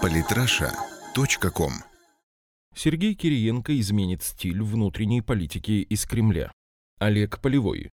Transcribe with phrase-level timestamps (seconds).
[0.00, 1.72] Политраша.ком
[2.74, 6.50] Сергей Кириенко изменит стиль внутренней политики из Кремля.
[6.98, 7.90] Олег Полевой.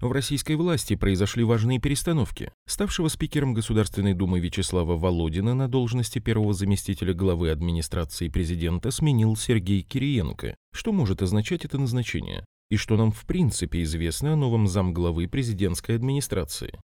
[0.00, 2.52] В российской власти произошли важные перестановки.
[2.66, 9.82] Ставшего спикером Государственной Думы Вячеслава Володина на должности первого заместителя главы администрации президента сменил Сергей
[9.82, 10.56] Кириенко.
[10.72, 12.44] Что может означать это назначение?
[12.70, 16.80] И что нам в принципе известно о новом замглавы президентской администрации?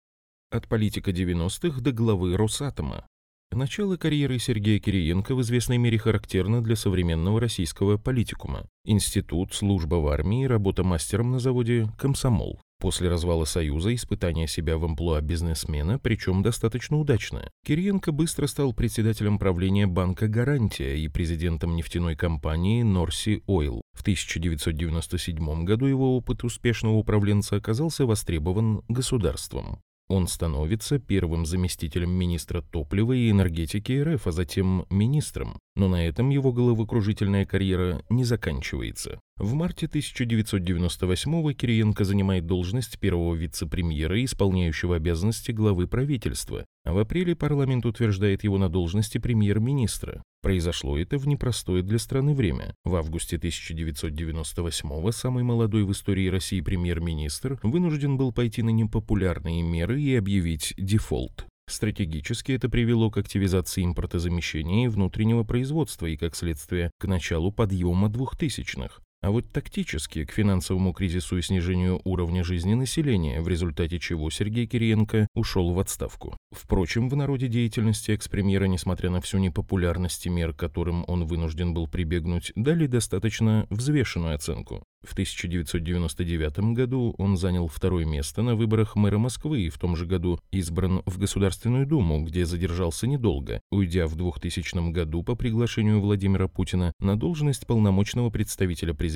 [0.51, 3.05] От политика 90-х до главы Росатома.
[3.51, 8.67] Начало карьеры Сергея Кириенко в известной мере характерно для современного российского политикума.
[8.85, 12.61] Институт, служба в армии, работа мастером на заводе «Комсомол».
[12.79, 17.49] После развала Союза испытание себя в амплуа бизнесмена, причем достаточно удачное.
[17.65, 23.81] Кириенко быстро стал председателем правления банка «Гарантия» и президентом нефтяной компании «Норси Ойл».
[23.93, 29.81] В 1997 году его опыт успешного управленца оказался востребован государством.
[30.09, 35.59] Он становится первым заместителем министра топлива и энергетики РФ, а затем министром.
[35.75, 39.19] Но на этом его головокружительная карьера не заканчивается.
[39.39, 47.37] В марте 1998-го Кириенко занимает должность первого вице-премьера, исполняющего обязанности главы правительства, а в апреле
[47.37, 50.21] парламент утверждает его на должности премьер-министра.
[50.41, 52.75] Произошло это в непростое для страны время.
[52.83, 60.01] В августе 1998-го самый молодой в истории России премьер-министр вынужден был пойти на непопулярные меры
[60.01, 61.45] и объявить дефолт.
[61.69, 68.09] Стратегически это привело к активизации импортозамещения и внутреннего производства и, как следствие, к началу подъема
[68.09, 68.99] 2000-х.
[69.21, 74.65] А вот тактически к финансовому кризису и снижению уровня жизни населения, в результате чего Сергей
[74.65, 76.37] Кириенко ушел в отставку.
[76.51, 82.53] Впрочем, в народе деятельности экс-премьера, несмотря на всю непопулярность мер, которым он вынужден был прибегнуть,
[82.55, 84.83] дали достаточно взвешенную оценку.
[85.01, 90.05] В 1999 году он занял второе место на выборах мэра Москвы и в том же
[90.05, 96.49] году избран в Государственную Думу, где задержался недолго, уйдя в 2000 году по приглашению Владимира
[96.49, 99.08] Путина на должность полномочного представителя президента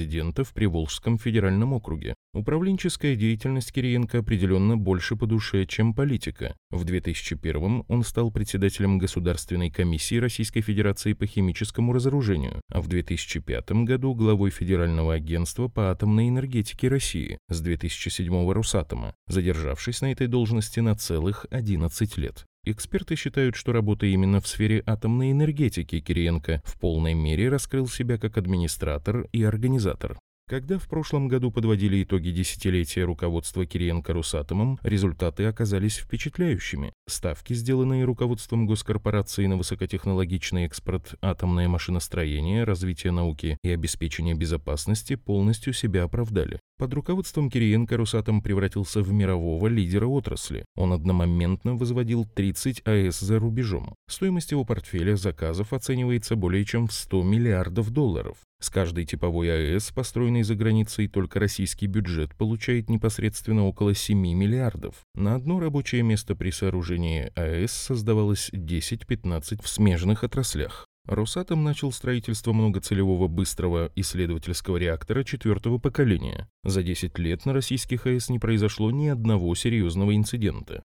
[0.44, 2.16] в Приволжском федеральном округе.
[2.34, 6.56] Управленческая деятельность Кириенко определенно больше по душе, чем политика.
[6.72, 13.72] В 2001 он стал председателем Государственной комиссии Российской Федерации по химическому разоружению, а в 2005
[13.84, 20.80] году главой Федерального агентства по атомной энергетике России с 2007 Росатома, задержавшись на этой должности
[20.80, 22.46] на целых 11 лет.
[22.66, 28.18] Эксперты считают, что работая именно в сфере атомной энергетики Кириенко в полной мере раскрыл себя
[28.18, 30.18] как администратор и организатор.
[30.50, 36.92] Когда в прошлом году подводили итоги десятилетия руководства Кириенко Росатомом, результаты оказались впечатляющими.
[37.08, 45.72] Ставки, сделанные руководством госкорпорации на высокотехнологичный экспорт, атомное машиностроение, развитие науки и обеспечение безопасности, полностью
[45.72, 46.60] себя оправдали.
[46.78, 50.66] Под руководством Кириенко Росатом превратился в мирового лидера отрасли.
[50.76, 53.96] Он одномоментно возводил 30 АЭС за рубежом.
[54.10, 58.38] Стоимость его портфеля заказов оценивается более чем в 100 миллиардов долларов.
[58.64, 65.02] С каждой типовой АЭС, построенной за границей, только российский бюджет получает непосредственно около 7 миллиардов.
[65.16, 70.88] На одно рабочее место при сооружении АЭС создавалось 10-15 в смежных отраслях.
[71.06, 76.48] Росатом начал строительство многоцелевого быстрого исследовательского реактора четвертого поколения.
[76.64, 80.84] За 10 лет на российских АЭС не произошло ни одного серьезного инцидента.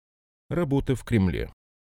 [0.50, 1.53] Работа в Кремле.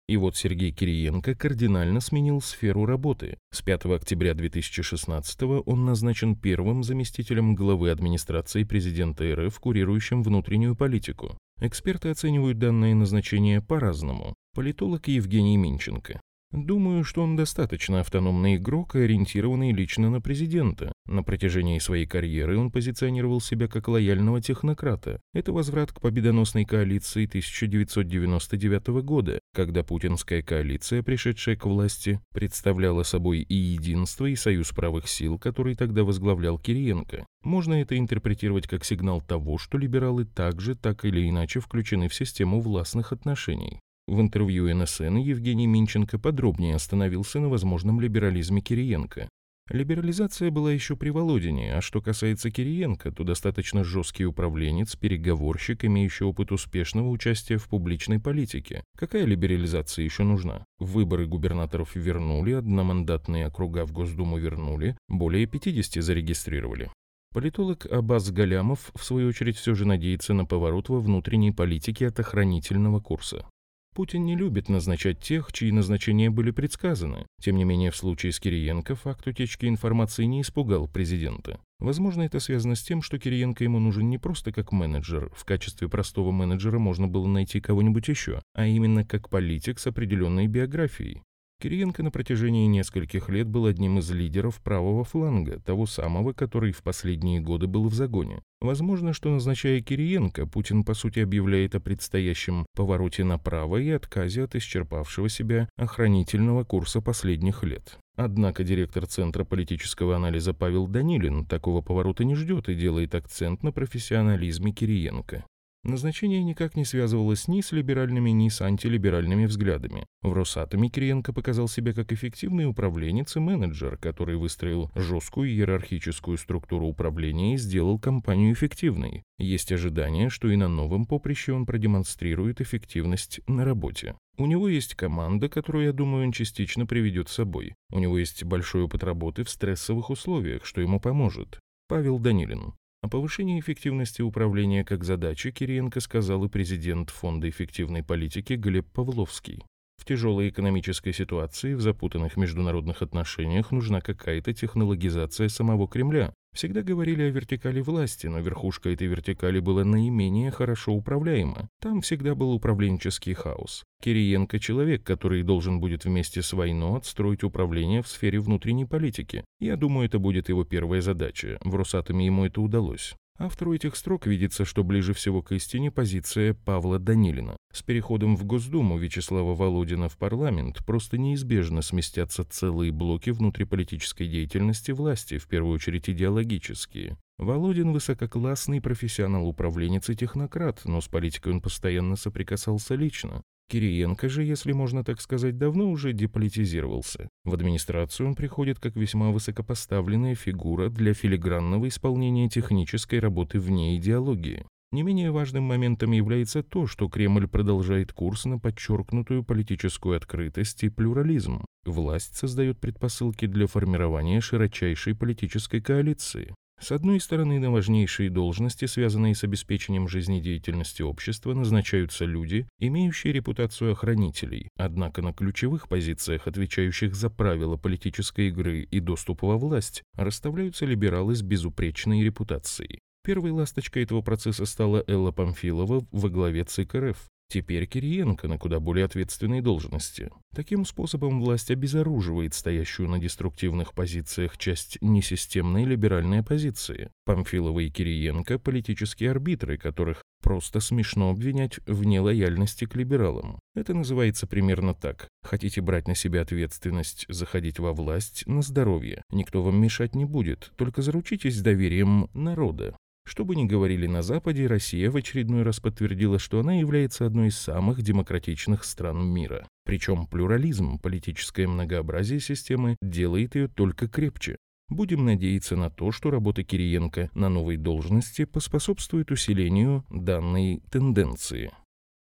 [0.09, 3.39] И вот Сергей Кириенко кардинально сменил сферу работы.
[3.53, 11.39] С 5 октября 2016 он назначен первым заместителем главы администрации президента РФ, курирующим внутреннюю политику.
[11.61, 14.35] Эксперты оценивают данное назначение по-разному.
[14.55, 16.21] Политолог Евгений Минченко.
[16.53, 20.93] Думаю, что он достаточно автономный игрок и ориентированный лично на президента.
[21.07, 25.19] На протяжении своей карьеры он позиционировал себя как лояльного технократа.
[25.33, 33.41] Это возврат к победоносной коалиции 1999 года, когда путинская коалиция, пришедшая к власти, представляла собой
[33.41, 37.25] и единство, и союз правых сил, который тогда возглавлял Кириенко.
[37.43, 42.61] Можно это интерпретировать как сигнал того, что либералы также так или иначе включены в систему
[42.61, 43.81] властных отношений.
[44.09, 49.29] В интервью НСН Евгений Минченко подробнее остановился на возможном либерализме Кириенко.
[49.71, 56.25] Либерализация была еще при Володине, а что касается Кириенко, то достаточно жесткий управленец, переговорщик, имеющий
[56.25, 58.83] опыт успешного участия в публичной политике.
[58.99, 60.65] Какая либерализация еще нужна?
[60.81, 66.91] Выборы губернаторов вернули, одномандатные округа в Госдуму вернули, более 50 зарегистрировали.
[67.33, 72.19] Политолог Абаз Галямов, в свою очередь, все же надеется на поворот во внутренней политике от
[72.19, 73.47] охранительного курса.
[73.95, 77.27] Путин не любит назначать тех, чьи назначения были предсказаны.
[77.43, 81.61] Тем не менее, в случае с Кириенко факт утечки информации не испугал президента.
[81.79, 85.91] Возможно, это связано с тем, что Кириенко ему нужен не просто как менеджер, в качестве
[85.91, 91.23] простого менеджера можно было найти кого-нибудь еще, а именно как политик с определенной биографией.
[91.63, 96.83] Кириенко на протяжении нескольких лет был одним из лидеров правого фланга, того самого, который в
[96.83, 98.43] последние годы был в загоне.
[98.61, 104.57] Возможно, что назначая Кириенко, Путин по сути объявляет о предстоящем повороте направо и отказе от
[104.57, 107.97] исчерпавшего себя охранительного курса последних лет.
[108.17, 113.71] Однако директор Центра политического анализа Павел Данилин такого поворота не ждет и делает акцент на
[113.71, 115.45] профессионализме Кириенко.
[115.85, 120.07] Назначение никак не связывалось ни с либеральными, ни с антилиберальными взглядами.
[120.23, 126.87] В Росатоме Кириенко показал себя как эффективный управленец и менеджер, который выстроил жесткую иерархическую структуру
[126.87, 129.25] управления и сделал компанию эффективной.
[129.39, 134.15] Есть ожидание, что и на новом поприще он продемонстрирует эффективность на работе.
[134.39, 137.75] У него есть команда, которую, я думаю, он частично приведет с собой.
[137.91, 141.59] У него есть большой опыт работы в стрессовых условиях, что ему поможет.
[141.89, 142.75] Павел Данилин.
[143.03, 149.65] О повышении эффективности управления как задачи Кириенко сказал и президент Фонда эффективной политики Глеб Павловский.
[149.97, 156.33] В тяжелой экономической ситуации, в запутанных международных отношениях нужна какая-то технологизация самого Кремля.
[156.55, 161.69] Всегда говорили о вертикали власти, но верхушка этой вертикали была наименее хорошо управляема.
[161.81, 163.85] Там всегда был управленческий хаос.
[164.03, 169.45] Кириенко– человек, который должен будет вместе с войной отстроить управление в сфере внутренней политики.
[169.61, 171.59] Я думаю, это будет его первая задача.
[171.63, 173.15] В Росатоме ему это удалось.
[173.39, 177.57] Автору этих строк видится, что ближе всего к истине позиция Павла Данилина.
[177.73, 184.93] С переходом в Госдуму Вячеслава Володина в парламент просто неизбежно сместятся целые блоки внутриполитической деятельности
[184.93, 187.17] власти, в первую очередь идеологические.
[187.43, 193.43] Володин высококлассный профессионал-управленец и технократ, но с политикой он постоянно соприкасался лично.
[193.69, 197.29] Кириенко же, если можно так сказать, давно уже деполитизировался.
[197.45, 204.65] В администрацию он приходит как весьма высокопоставленная фигура для филигранного исполнения технической работы вне идеологии.
[204.93, 210.91] Не менее важным моментом является то, что Кремль продолжает курс на подчеркнутую политическую открытость и
[210.91, 211.65] плюрализм.
[211.85, 216.55] Власть создает предпосылки для формирования широчайшей политической коалиции.
[216.83, 223.93] С одной стороны, на важнейшие должности, связанные с обеспечением жизнедеятельности общества, назначаются люди, имеющие репутацию
[223.93, 230.85] охранителей, однако на ключевых позициях, отвечающих за правила политической игры и доступ во власть, расставляются
[230.85, 232.99] либералы с безупречной репутацией.
[233.23, 237.32] Первой ласточкой этого процесса стала Элла Памфилова во главе ЦК РФ.
[237.53, 240.31] Теперь Кириенко на куда более ответственной должности.
[240.57, 247.11] Таким способом власть обезоруживает стоящую на деструктивных позициях часть несистемной либеральной оппозиции.
[247.27, 253.61] Памфилова и Кириенко– политические арбитры, которых просто смешно обвинять в нелояльности к либералам.
[253.75, 255.29] Это называется примерно так.
[255.43, 259.21] Хотите брать на себя ответственность, заходить во власть на здоровье.
[259.31, 262.97] Никто вам мешать не будет, только заручитесь доверием народа.
[263.25, 267.49] Что бы ни говорили на Западе, Россия в очередной раз подтвердила, что она является одной
[267.49, 269.67] из самых демократичных стран мира.
[269.85, 274.57] Причем плюрализм, политическое многообразие системы делает ее только крепче.
[274.89, 281.73] Будем надеяться на то, что работа Кириенко на новой должности поспособствует усилению данной тенденции.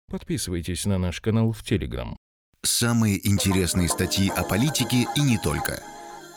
[0.09, 2.17] Подписывайтесь на наш канал в Телеграм.
[2.63, 5.81] Самые интересные статьи о политике и не только.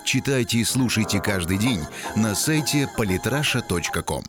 [0.05, 1.81] Читайте и слушайте каждый день
[2.17, 4.23] на сайте polytrasha.com.